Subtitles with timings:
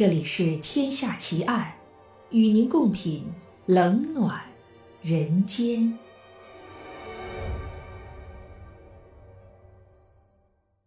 [0.00, 1.74] 这里是《天下奇案》，
[2.34, 3.26] 与您共品
[3.66, 4.40] 冷暖
[5.02, 5.98] 人间。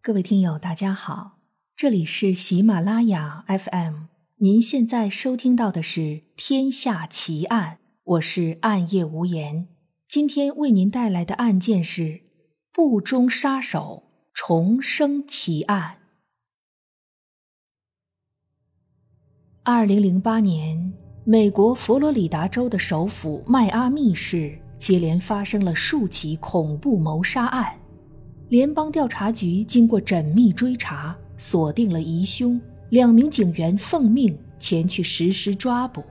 [0.02, 1.38] 各位听友，大家好，
[1.76, 4.06] 这里是喜马拉雅 FM，
[4.38, 6.00] 您现在收听到的是
[6.34, 9.68] 《天下奇案》，我是暗夜无言。
[10.08, 12.22] 今天为您带来的案件是
[12.72, 15.98] 不忠杀手重生奇案。
[19.66, 20.92] 二零零八年，
[21.24, 27.72] 美国佛罗里达州的首府迈阿密市接连发生了数起恐怖谋杀案。
[28.50, 36.04] 联邦调查局经过缜密追查，锁定了疑凶，两名警员奉命前去实施抓捕。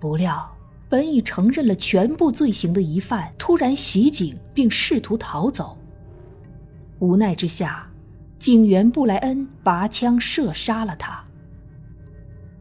[0.00, 0.50] 不料，
[0.88, 5.76] 本已承认了全部罪行的疑犯突然袭警，并试图逃走。
[6.98, 7.86] 无奈之下，
[8.38, 11.22] 警员布莱恩拔枪射杀了他。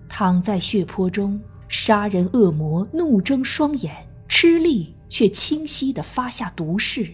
[0.08, 3.96] 躺在血泊中，杀人恶魔怒睁双眼，
[4.28, 7.10] 吃力却清晰地发下毒誓：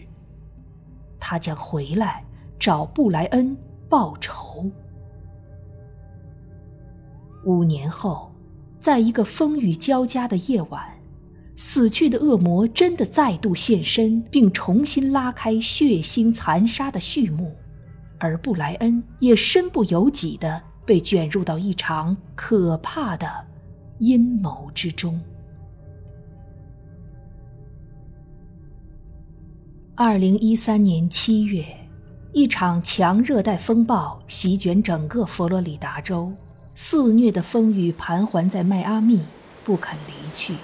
[1.18, 2.24] 他将回来
[2.58, 3.56] 找布莱恩
[3.88, 4.70] 报仇。
[7.44, 8.32] 五年后，
[8.78, 10.84] 在一个风雨交加的夜晚，
[11.56, 17.52] 死去的恶魔真的再度现身，并重新拉开血腥残杀的序幕，
[18.18, 20.62] 而布莱恩也身不由己地。
[20.92, 23.26] 被卷入到一场可怕的
[23.98, 25.18] 阴谋之中。
[29.94, 31.64] 二零一三年七月，
[32.34, 36.30] 一场强热带风暴席卷整个佛罗里达州，
[36.74, 39.22] 肆虐的风雨盘桓在迈阿密，
[39.64, 40.56] 不肯离去。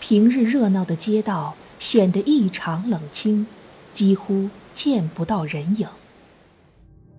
[0.00, 3.46] 平日热闹的街道显得异常冷清，
[3.92, 5.86] 几乎见不到人影。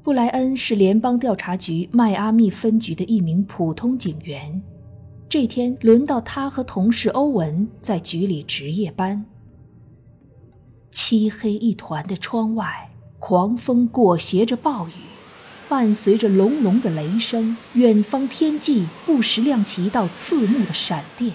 [0.04, 4.60] 布莱恩是联邦调查局迈阿密分局的一名普通警员。
[5.30, 9.24] 这天，轮到他和同事欧文在局里值夜班。
[10.90, 14.94] 漆黑一团的窗外，狂风裹挟着暴雨，
[15.70, 21.34] 伴随着隆隆的雷声，远方天际不时亮起一道刺目的闪电。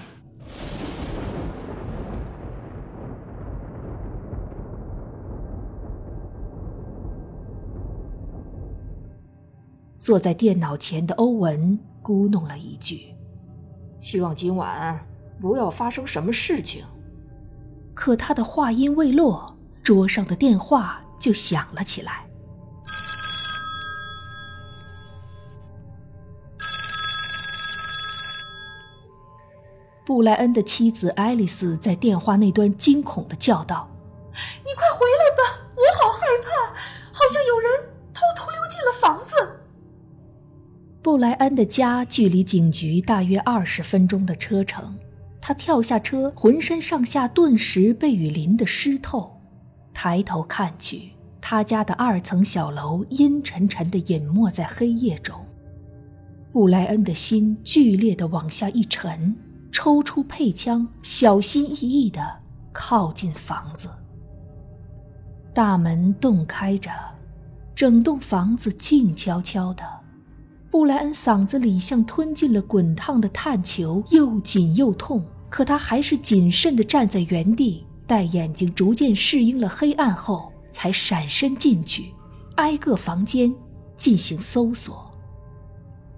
[10.06, 13.12] 坐在电脑前的欧文咕哝了一句
[13.98, 15.04] ：“希望今晚
[15.40, 16.84] 不要发生什么事情。”
[17.92, 22.24] 可他的话音未落，桌上的电话就响了起来。
[30.06, 33.90] 布莱恩的妻子爱丽丝在电话那端惊恐的叫道
[41.16, 44.94] ：“布莱恩的家距离警局大约二十分钟的车程，
[45.40, 49.34] 他跳下车，浑身上下顿时被雨淋得湿透。
[49.94, 55.34] 抬头看去，他家的二层小楼阴沉沉地隐没在黑夜中。
[56.52, 59.34] 布莱恩的心剧烈地往下一沉，
[59.72, 62.20] 抽出配枪，小心翼翼地
[62.74, 63.88] 靠近房子。
[65.54, 66.90] 大门洞开着，
[67.74, 69.82] 整栋房子静悄悄的。
[70.76, 75.24] 布莱恩嗓子里像吞进了滚烫的炭球，又紧又痛。
[75.48, 82.12] 可他还是谨慎地站在原地，待眼睛逐渐适应了黑暗后，才闪身进去，
[82.56, 83.50] 挨个房间
[83.96, 85.10] 进行搜索。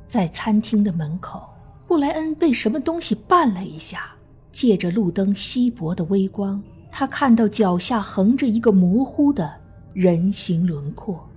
[0.08, 1.48] 在餐厅的门口，
[1.86, 4.10] 布莱恩被什么东西绊了一下，
[4.50, 9.48] 借着路灯稀薄的微光，他看到脚下横着一个模糊的
[9.94, 11.27] 人形轮廓。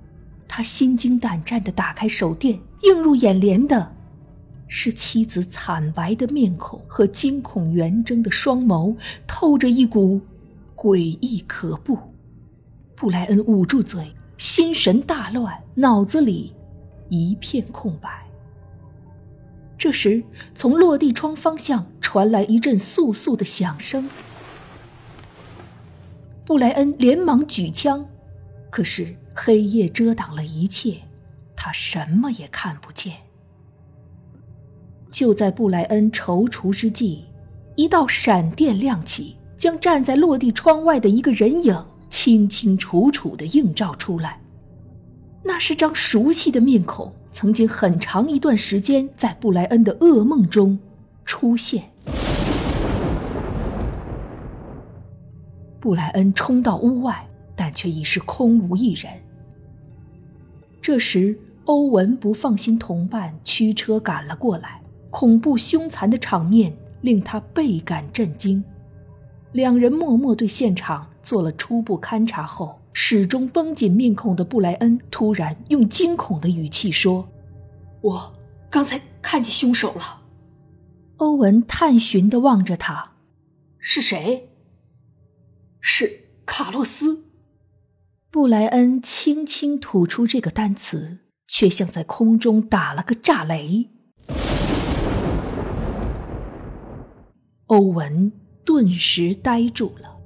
[0.53, 3.95] 他心惊胆战地打开手电，映入眼帘的，
[4.67, 8.93] 是妻子惨白的面孔和惊恐圆睁的双眸，
[9.25, 10.19] 透着一股
[10.75, 11.97] 诡异可怖。
[12.97, 16.53] 布莱恩捂住嘴，心神大乱，脑子里
[17.07, 18.09] 一片空白。
[19.77, 20.21] 这时，
[20.53, 24.09] 从落地窗方向传来一阵簌簌的响声。
[26.45, 28.05] 布莱恩连忙举枪，
[28.69, 29.15] 可是。
[29.43, 30.97] 黑夜遮挡了一切，
[31.55, 33.15] 他什么也看不见。
[35.09, 37.25] 就在布莱恩踌躇之际，
[37.75, 41.75] 一道闪电亮起，将站在落地窗外的一个人影
[42.07, 44.39] 清清楚楚的映照出来。
[45.43, 50.77] 那是张熟悉的面孔，曾经很长一段时间在布莱恩的噩梦中
[51.25, 51.83] 出现。
[55.79, 57.27] 布莱恩冲到屋外。
[57.53, 59.11] 但却已是空无一人。
[60.81, 64.81] 这时，欧文不放心同伴，驱车赶了过来。
[65.11, 68.63] 恐怖凶残的场面令他倍感震惊。
[69.51, 77.27] 两人默默对现场做了初步勘察后，始终绷紧面孔的布莱恩突然用惊恐的语气说
[78.01, 78.33] ：“我
[78.69, 80.21] 刚才看见凶手了。”
[81.17, 83.11] 欧文探寻地望着他
[83.77, 84.49] ：“是谁
[85.79, 87.25] ？”“是卡洛斯。”
[88.33, 91.17] 布莱恩轻轻吐出这个单词，
[91.49, 93.89] 却像在空中打了个炸雷。
[97.65, 98.31] 欧文
[98.63, 100.17] 顿时呆住了。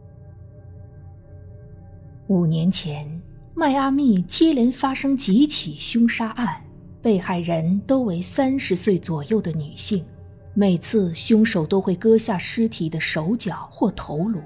[2.28, 3.20] 五年前，
[3.56, 6.62] 迈阿密接连发生几起凶杀案，
[7.02, 10.06] 被害人都为三十岁左右的女性，
[10.54, 14.40] 每次凶手都会割下尸体的手脚或头颅。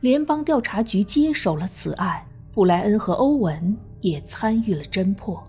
[0.00, 2.26] 联邦调查局接手了此案。
[2.52, 5.42] 布莱恩和欧文也参与了侦破。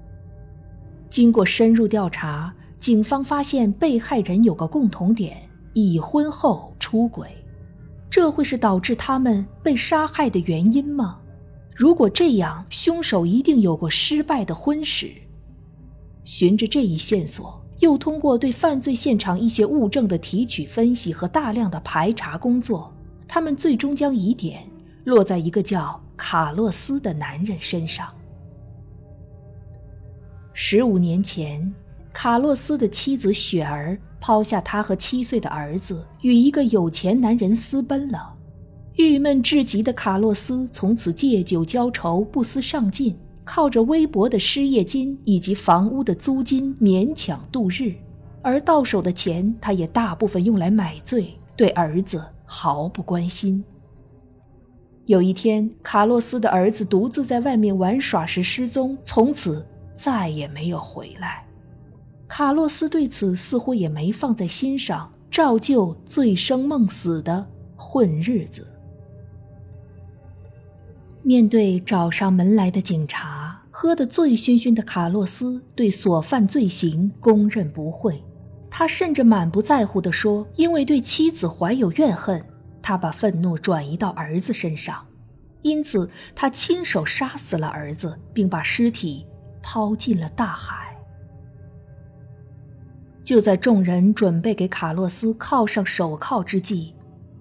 [1.09, 5.37] 经过深入调查，警方发现被害人有个共同点：
[5.73, 7.27] 已婚后出轨。
[8.09, 11.17] 这会是导致他们被杀害的原因吗？
[11.73, 15.11] 如果这样，凶手一定有过失败的婚史。
[16.23, 22.93] 循着这一线索，又通过对犯罪现场一些物证的提取、分析和大量的排查工作，
[23.27, 24.63] 他们最终将疑点
[25.05, 25.99] 落在一个叫……
[26.23, 28.07] 卡洛斯的男人身上。
[30.53, 31.73] 十五年前，
[32.13, 38.35] 卡洛斯的妻子雪儿抛下他和七岁的儿子，与一个有钱男人私奔了。
[38.97, 47.95] 郁闷至极的卡洛斯从此借酒浇愁，不思上进，靠着微薄的失业金以及房屋的租金勉强度日。
[48.43, 53.63] 而到手的钱，他也大部分用来买醉，对儿子毫不关心。
[55.11, 61.45] 有一天，卡洛斯的儿子独自在外面玩耍时失踪，从此再也没有回来。
[62.29, 68.65] 卡洛斯对此似乎也没放在心上，照旧醉生梦死的混日子。
[71.23, 78.23] 面对找上门来的警察，喝得醉醺醺的卡洛斯对所犯罪行供认不讳，
[78.69, 82.41] 他甚至满不在乎地说：“因为对妻子怀有怨恨。”
[82.81, 85.05] 他把愤怒转移到儿子身上，
[85.61, 89.25] 因此他亲手杀死了儿子，并把尸体
[89.61, 90.97] 抛进了大海。
[93.23, 96.93] 就在众人准备给卡洛斯铐上手铐之际，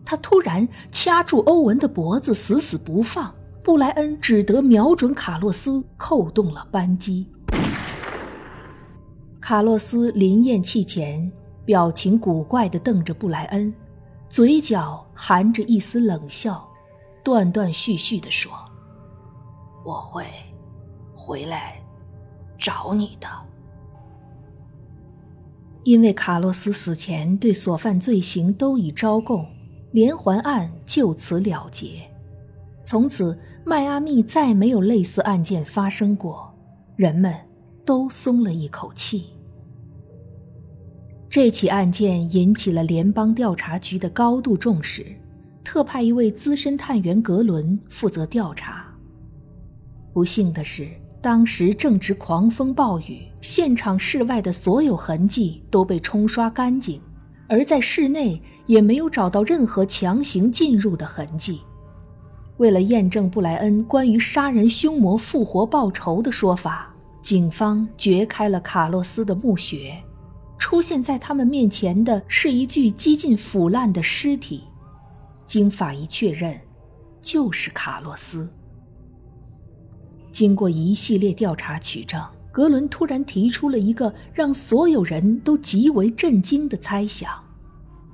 [0.04, 3.34] 他突然掐住欧文的脖子，死死不放。
[3.62, 7.26] 布莱恩只得瞄准卡洛斯，扣动了扳机。
[9.40, 11.30] 卡洛斯临咽气前，
[11.64, 13.72] 表情古怪地瞪着布莱恩。
[14.30, 16.64] 嘴角含着一丝冷笑，
[17.24, 18.52] 断断续续地说
[19.84, 20.24] ：“我会
[21.16, 21.82] 回来
[22.56, 23.26] 找你的。”
[25.82, 29.44] 因为卡洛斯死前对所犯罪行都已招供，
[29.90, 32.08] 连环案就此了结。
[32.84, 36.54] 从此，迈阿密再没有类似案件发生过，
[36.94, 37.34] 人们
[37.84, 39.30] 都松了一口气。
[41.30, 45.06] 这起案件引起了联邦调查局的高度重视，
[45.62, 48.84] 特派一位资深探员格伦负责调查。
[50.12, 50.88] 不幸的是，
[51.22, 57.00] 当时正值狂风暴雨，现场室外的所有痕迹都被冲刷干净，
[57.46, 61.60] 而在室内也没有找到任何强行进入的痕迹。
[62.56, 69.94] 为了验证布莱恩关于杀人凶魔复活报仇的说法，警方掘开了卡洛斯的墓穴。
[70.70, 74.62] 出现在他们面前的是一具几近腐烂的尸体，
[75.44, 76.56] 经法医确认，
[77.20, 78.48] 就是卡洛斯。
[80.30, 82.22] 经过一系列调查取证，
[82.52, 87.32] 格伦突然提出了一个让所有人都极为震惊的猜想：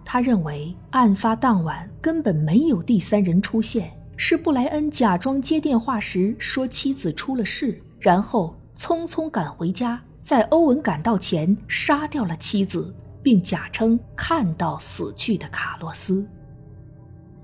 [0.03, 10.03] 他认为案发当晚根本没有第三人出现，是布莱恩假装接电话时说妻子出了事，然后匆匆赶回家。
[10.27, 12.93] 在欧文赶到前，杀掉了妻子，
[13.23, 16.27] 并假称看到死去的卡洛斯。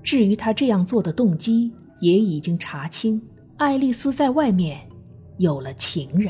[0.03, 1.71] 至于他这样做的动机，
[2.01, 3.21] 也已经查清：
[3.55, 4.81] 爱丽丝在外面
[5.37, 6.29] 有了情人。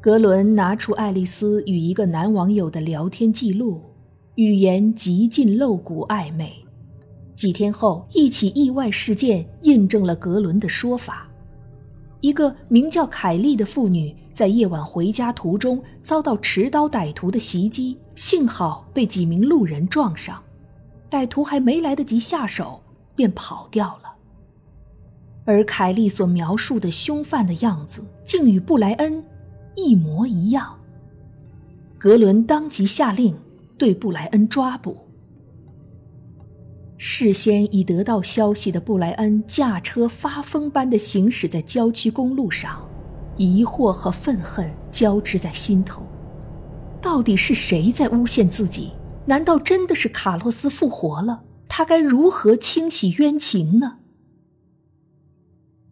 [0.00, 3.82] 格伦拿出爱丽丝与一个男网友的聊天记录，
[4.36, 6.50] 语言极尽露骨暧昧。
[7.36, 11.28] 几天后，一起意外事件印证了格伦的说法。
[12.22, 20.42] 一个名叫凯莉的妇女在夜晚回家途中遭到持刀歹徒的袭击，幸好被几名路人撞上，
[21.08, 22.82] 歹徒还没来得及下手
[23.14, 24.12] 便跑掉了。
[25.44, 29.22] 而凯莉所描述的凶犯的样子，竟与布莱恩
[29.76, 30.76] 一模一样。
[31.96, 33.36] 格伦当即下令
[33.78, 34.98] 对布莱恩抓捕。
[36.96, 42.84] 事先已得到消息的布莱恩驾车发疯般的行驶在郊区公路上，
[43.36, 46.02] 疑惑和愤恨交织在心头。
[47.00, 48.92] 到底是谁在诬陷自己？
[49.26, 51.44] 难道真的是卡洛斯复活了？
[51.68, 53.98] 他该如何清洗冤情呢？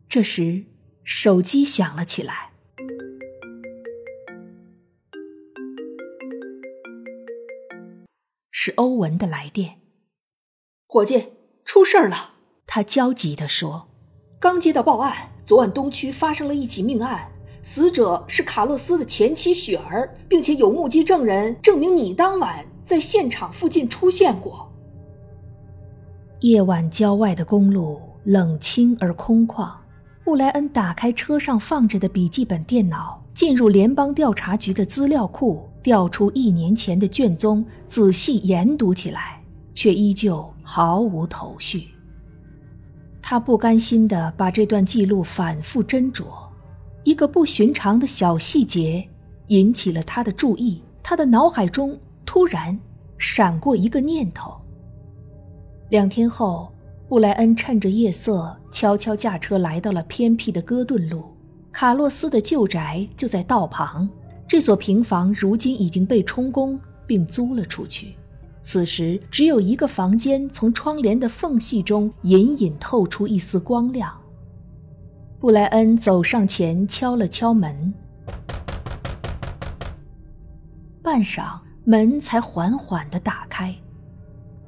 [0.09, 0.67] 这时，
[1.03, 2.51] 手机响了起来，
[8.51, 9.81] 是欧文的来电。
[10.87, 11.33] 伙计，
[11.65, 12.35] 出事儿了！
[12.67, 13.89] 他焦急地说
[14.39, 17.32] ：“刚接到报案，昨晚东区发生了一起命案，
[17.63, 24.69] 死者是卡洛斯的前妻雪儿，并且有目击证人证明你当晚在现场附近出现过。”
[26.41, 29.71] 夜晚郊外的公路冷清而空旷。
[30.25, 39.43] 布莱恩打开车上放着的笔记本电脑，进入联邦调查局的资料库，调出一年前的卷宗，仔细研读起来，
[39.75, 41.89] 却依旧毫无头绪。
[43.21, 46.25] 他不甘心地把这段记录反复斟酌，
[47.05, 49.07] 一个不寻常的小细节
[49.49, 50.83] 引起了他的注意。
[51.03, 52.79] 他的脑海中突然
[53.19, 54.55] 闪过一个念头。
[55.91, 56.69] 两天后。
[57.09, 61.25] 布莱恩趁着夜色，悄悄驾车来到了偏僻的戈顿路。
[61.71, 64.09] 卡洛斯的旧宅就在道旁，
[64.49, 68.15] 这所平房如今已经被充公并租了出去。
[68.63, 74.11] 此时，只有一个房间从窗帘的缝隙中隐隐透出一丝光亮。
[75.43, 77.93] 布莱恩走上前，敲了敲门，
[81.03, 83.75] 半晌，门才缓缓的打开。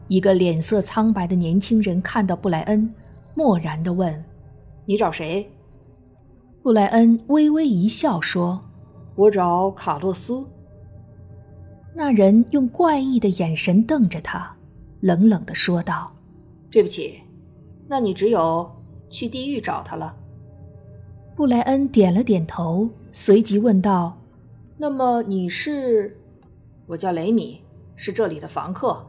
[0.08, 2.92] 一个脸色苍白的年轻人看到布莱恩，
[3.36, 4.24] 漠然的问
[4.84, 5.48] ：“你找谁？”
[6.60, 8.60] 布莱恩微微一笑说
[9.14, 10.44] ：“我找卡洛斯。”
[11.94, 14.52] 那人用怪异的眼神瞪着他，
[14.98, 16.10] 冷冷的说道
[16.68, 17.20] ：“对不起，
[17.86, 18.68] 那你只有
[19.08, 20.12] 去地狱找他了。”
[21.36, 24.16] 布莱恩点了点头，随即问道
[24.78, 26.16] ：“那么你是
[26.86, 27.60] ？”“我叫雷米，
[27.96, 29.04] 是这里的房客。”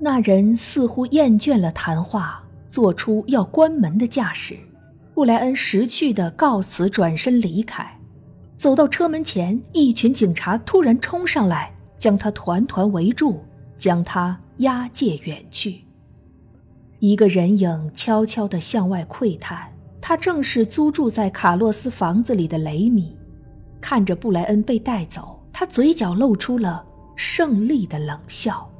[0.00, 4.56] 那人似乎厌倦了谈话，做出要关门的架势。
[5.12, 7.86] 布莱恩识趣的告辞，转身离开。
[8.56, 13.44] 走到车门前，一群警察突然冲上来，将他团团围住，
[13.76, 15.82] 将他押解远去。
[17.00, 19.70] 一个人影悄悄地向外窥探，
[20.08, 23.18] 他正是租住在卡洛斯房子里的雷米。
[23.80, 26.86] 看着布莱恩被带走，他嘴角露出了
[27.16, 28.70] 胜利的冷笑。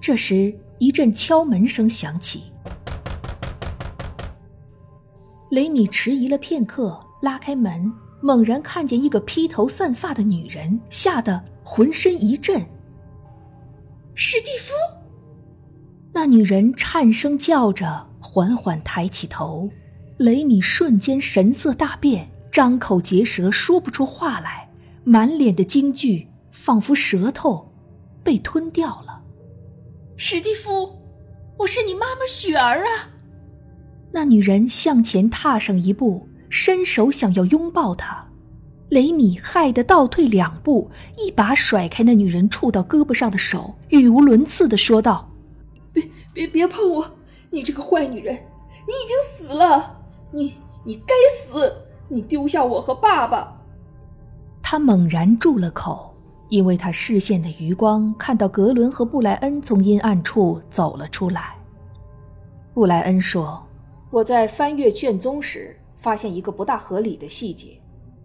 [0.00, 2.50] 这时，一阵敲门声响起。
[5.50, 12.60] 雷米迟疑了片刻，拉开门，猛然看见一个披头散发的女人，吓得浑身一震。
[14.12, 14.74] 史蒂夫！
[16.12, 19.70] 那女人颤声叫着，缓缓抬起头。
[20.18, 24.68] 雷米瞬间神色大变，张口结舌，说不出话来，
[25.04, 27.72] 满脸的惊惧，仿佛舌头
[28.24, 29.22] 被吞掉了。
[30.16, 30.90] 史蒂夫，
[31.56, 33.10] 我是你妈妈雪儿啊！
[34.10, 38.26] 那女人向前踏上一步，伸手想要拥抱他。
[38.88, 45.30] 雷米害得倒退两步，一把甩开那女人触到胳膊上的手，语无伦次的说道
[45.94, 47.18] ：“别别别碰我！
[47.50, 49.94] 你这个坏女人，你已经死了！
[50.30, 50.54] 你
[50.84, 51.72] 你该死！
[52.08, 53.56] 你丢下我和爸爸！”
[54.62, 56.14] 他猛然住了口。
[56.50, 61.54] 因为他视线的余光看到格伦和布莱恩从阴暗处走了出来。
[62.72, 63.62] 布莱恩说
[64.10, 67.78] ：“我在翻阅卷宗时发现一个不大合理的细节，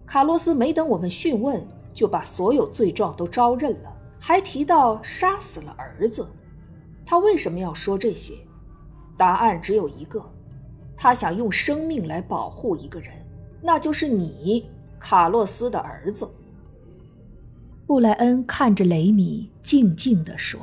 [0.05, 1.61] 卡洛斯没等我们讯问，
[1.93, 3.91] 就把所有罪状都招认了，
[4.21, 6.25] 还提到杀死了儿子。
[7.05, 8.35] 他为什么要说这些？
[9.17, 10.23] 答案只有一个：
[10.95, 13.11] 他想用生命来保护一个人，
[13.61, 14.65] 那就是你，
[14.99, 16.29] 卡洛斯的儿子。”
[17.85, 20.59] 布莱恩看着雷米，静静地说：“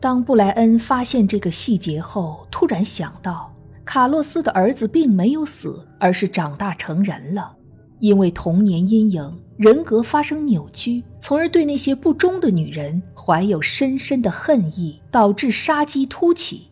[0.00, 7.56] 当布莱恩发现这个细节后，突然想到，卡洛斯的儿子并没有死，而是长大成人了。
[8.00, 16.71] 因为童年阴影，人格发生扭曲，从而对那些不忠的女人怀有深深的恨意，导致杀机突起。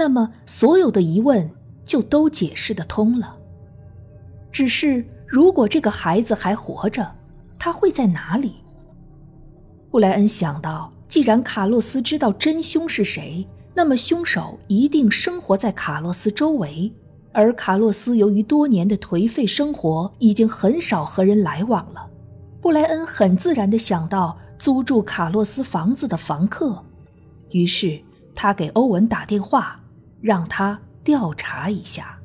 [0.00, 1.50] 那么，所有的疑问
[1.84, 3.36] 就都解释得通了。
[4.50, 7.06] 只是，如果这个孩子还活着，”
[7.60, 8.54] 他会在哪里？
[9.90, 16.90] 布莱恩想到，既然卡洛斯知道真凶是谁，那么凶手一定生活在卡洛斯周围。
[17.32, 22.08] 而卡洛斯由于多年的颓废生活，已经很少和人来往了。
[22.62, 26.82] 布莱恩很自然地想到租住卡洛斯房子的房客，
[27.50, 28.00] 于是
[28.34, 29.78] 他给欧文打电话，
[30.20, 32.18] 让他调查一下。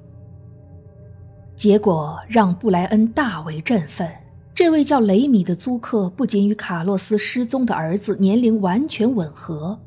[1.55, 4.09] 结果让布莱恩大为振奋。
[4.53, 9.77] 这位叫雷米的租客不仅与卡洛斯失踪的儿子年龄完全吻合，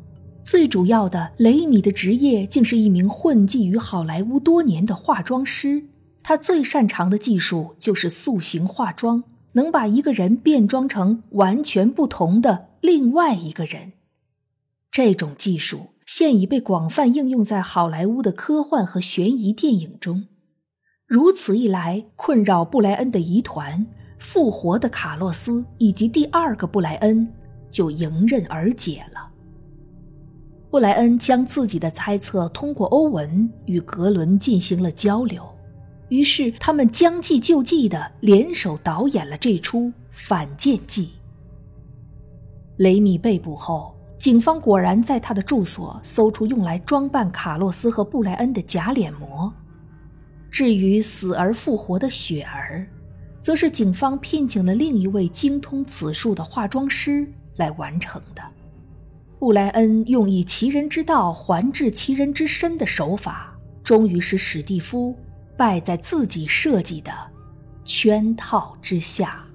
[0.43, 5.85] 最主要的，雷米的职业竟是一名混迹于好莱坞多年的化妆师。
[6.23, 13.93] 他最擅长的技术就是塑形化妆，能把一个人变装成完全不同的另外一个人。
[14.91, 20.27] 这种技术现已被广泛应用在好莱坞的科幻和悬疑电影中。
[21.07, 23.87] 如此一来，困扰布莱恩的疑团。
[24.19, 27.31] 复活的卡洛斯以及第二个布莱恩
[27.71, 29.31] 就迎刃而解了。
[30.71, 35.47] 布莱恩将自己的猜测通过欧文与格伦进行了交流，
[36.09, 41.11] 于是他们将计就计的联手导演了这出反间计。
[42.79, 49.53] 雷米被捕后，警方果然在他的住所搜出用来装扮卡洛斯和布莱恩的假脸膜。
[50.51, 52.87] 至于死而复活的雪儿。
[53.41, 58.43] 则是警方聘请了另一位精通此术的化妆师来完成的。
[59.39, 65.17] 布莱恩用以其人之道还治其人之身的手法，终于使史蒂夫
[65.57, 67.13] 败在自己设计的
[67.85, 69.48] 圈套之下。